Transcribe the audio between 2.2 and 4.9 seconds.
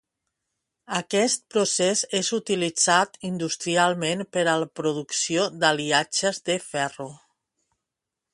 utilitzat industrialment per a la